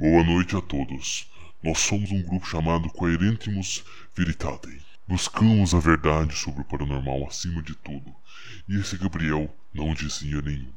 Boa 0.00 0.24
noite 0.24 0.56
a 0.56 0.62
todos. 0.62 1.30
Nós 1.62 1.78
somos 1.80 2.10
um 2.10 2.22
grupo 2.22 2.46
chamado 2.46 2.88
Coerentimus 2.88 3.84
Veritate. 4.16 4.80
Buscamos 5.06 5.74
a 5.74 5.78
verdade 5.78 6.34
sobre 6.34 6.62
o 6.62 6.64
paranormal 6.64 7.26
acima 7.28 7.62
de 7.62 7.74
tudo, 7.74 8.10
e 8.66 8.80
esse 8.80 8.96
Gabriel 8.96 9.54
não 9.74 9.92
dizia 9.92 10.40
nenhuma. 10.40 10.72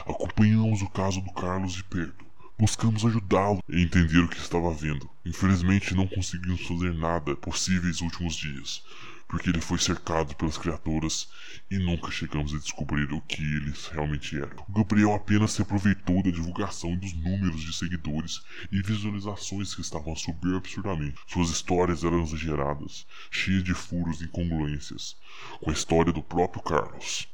Acompanhamos 0.00 0.82
o 0.82 0.90
caso 0.90 1.22
do 1.22 1.32
Carlos 1.32 1.72
de 1.72 1.82
perto. 1.84 2.22
Buscamos 2.58 3.02
ajudá-lo 3.02 3.60
a 3.66 3.80
entender 3.80 4.18
o 4.18 4.28
que 4.28 4.36
estava 4.36 4.70
vendo. 4.74 5.08
Infelizmente 5.24 5.94
não 5.94 6.06
conseguimos 6.06 6.60
fazer 6.66 6.92
nada 6.92 7.34
possíveis 7.36 8.02
últimos 8.02 8.34
dias, 8.36 8.84
porque 9.30 9.48
ele 9.48 9.60
foi 9.60 9.78
cercado 9.78 10.34
pelas 10.34 10.58
criaturas 10.58 11.28
e 11.70 11.78
nunca 11.78 12.10
chegamos 12.10 12.52
a 12.52 12.58
descobrir 12.58 13.12
o 13.12 13.20
que 13.20 13.40
eles 13.40 13.86
realmente 13.86 14.36
eram. 14.36 14.64
O 14.68 14.72
Gabriel 14.72 15.14
apenas 15.14 15.52
se 15.52 15.62
aproveitou 15.62 16.20
da 16.20 16.30
divulgação 16.30 16.92
e 16.94 16.96
dos 16.96 17.12
números 17.14 17.62
de 17.62 17.72
seguidores 17.72 18.42
e 18.72 18.82
visualizações 18.82 19.72
que 19.72 19.80
estavam 19.80 20.12
a 20.12 20.16
subir 20.16 20.56
absurdamente. 20.56 21.20
Suas 21.28 21.48
histórias 21.48 22.02
eram 22.02 22.20
exageradas, 22.20 23.06
cheias 23.30 23.62
de 23.62 23.72
furos 23.72 24.20
e 24.20 24.24
incongruências, 24.24 25.16
com 25.60 25.70
a 25.70 25.72
história 25.72 26.12
do 26.12 26.22
próprio 26.22 26.62
Carlos. 26.62 27.28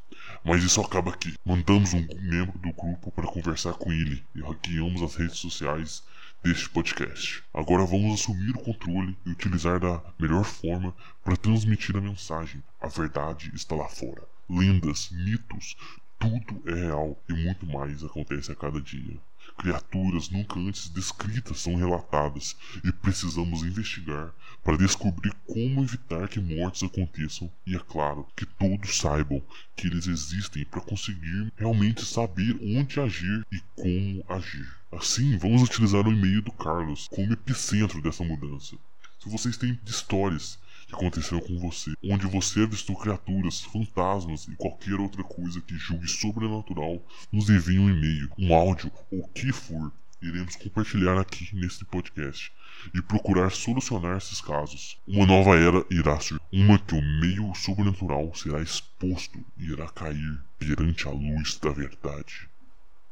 Mas 0.45 0.62
isso 0.62 0.82
acaba 0.82 1.10
aqui. 1.10 1.34
Mandamos 1.45 1.95
um 1.95 2.06
membro 2.20 2.59
do 2.59 2.73
grupo 2.74 3.10
para 3.10 3.26
conversar 3.26 3.73
com 3.73 3.90
ele 3.90 4.23
e 4.34 4.42
hackeamos 4.42 5.02
as 5.02 5.15
redes 5.15 5.38
sociais 5.38 6.02
deste 6.42 6.68
podcast. 6.68 7.42
Agora 7.52 7.84
vamos 7.84 8.20
assumir 8.20 8.50
o 8.50 8.62
controle 8.62 9.16
e 9.26 9.30
utilizar 9.30 9.80
da 9.80 10.02
melhor 10.18 10.45
forma 10.45 10.95
para 11.24 11.36
transmitir 11.36 11.96
a 11.96 12.00
mensagem. 12.00 12.62
A 12.80 12.88
verdade 12.88 13.50
está 13.54 13.74
lá 13.74 13.88
fora. 13.88 14.22
Lendas, 14.48 15.10
mitos, 15.10 15.76
tudo 16.19 16.62
é 16.66 16.75
real 16.75 17.23
e 17.29 17.33
muito 17.33 17.66
mais 17.66 18.02
acontece 18.02 18.51
a 18.51 18.55
cada 18.55 18.80
dia. 18.80 19.19
Criaturas 19.59 20.29
nunca 20.29 20.59
antes 20.59 20.88
descritas 20.88 21.61
são 21.61 21.77
relatadas 21.77 22.57
e 22.84 22.93
precisamos 22.93 23.62
investigar 23.62 24.34
para 24.62 24.77
descobrir 24.77 25.32
como 25.46 25.82
evitar 25.82 26.29
que 26.29 26.40
mortes 26.40 26.82
aconteçam 26.82 27.51
e, 27.66 27.74
é 27.74 27.79
claro, 27.79 28.27
que 28.37 28.45
todos 28.45 28.99
saibam 28.99 29.40
que 29.74 29.87
eles 29.87 30.07
existem 30.07 30.65
para 30.65 30.80
conseguir 30.80 31.52
realmente 31.57 32.05
saber 32.05 32.59
onde 32.60 33.01
agir 33.01 33.46
e 33.52 33.60
como 33.74 34.24
agir. 34.29 34.68
Assim, 34.93 35.38
vamos 35.38 35.62
utilizar 35.62 36.07
o 36.07 36.12
e-mail 36.12 36.43
do 36.43 36.52
Carlos 36.52 37.09
como 37.09 37.33
epicentro 37.33 38.02
dessa 38.02 38.24
mudança. 38.24 38.77
Se 39.21 39.29
vocês 39.29 39.57
têm 39.57 39.79
histórias 39.87 40.59
que 40.87 40.95
aconteceram 40.95 41.40
com 41.40 41.59
você, 41.59 41.92
onde 42.02 42.26
você 42.26 42.62
avistou 42.62 42.96
criaturas, 42.96 43.60
fantasmas 43.60 44.46
e 44.46 44.56
qualquer 44.56 44.95
outra 44.95 45.24
coisa 45.24 45.60
que 45.60 45.76
julgue 45.76 46.09
sobrenatural, 46.09 47.04
nos 47.32 47.51
envie 47.51 47.78
um 47.78 47.90
e-mail, 47.90 48.30
um 48.38 48.54
áudio 48.54 48.90
ou 49.10 49.20
o 49.20 49.28
que 49.28 49.52
for. 49.52 49.93
Iremos 50.23 50.56
compartilhar 50.56 51.18
aqui 51.18 51.54
neste 51.54 51.84
podcast 51.84 52.51
e 52.95 53.02
procurar 53.02 53.51
solucionar 53.51 54.16
esses 54.16 54.40
casos. 54.40 54.96
Uma 55.06 55.26
nova 55.26 55.56
era 55.56 55.84
irá 55.90 56.18
surgir, 56.20 56.43
uma 56.52 56.78
que 56.78 56.95
o 56.95 57.02
meio 57.21 57.54
sobrenatural 57.54 58.34
será 58.34 58.62
exposto 58.62 59.45
e 59.59 59.71
irá 59.71 59.88
cair 59.88 60.40
perante 60.59 61.06
a 61.06 61.10
luz 61.10 61.59
da 61.59 61.71
verdade. 61.71 62.48